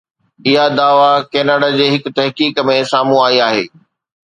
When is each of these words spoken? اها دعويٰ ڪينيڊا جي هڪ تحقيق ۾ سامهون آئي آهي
اها 0.47 0.65
دعويٰ 0.77 1.11
ڪينيڊا 1.31 1.69
جي 1.77 1.87
هڪ 1.93 2.03
تحقيق 2.21 2.65
۾ 2.73 2.81
سامهون 2.93 3.21
آئي 3.29 3.41
آهي 3.49 3.65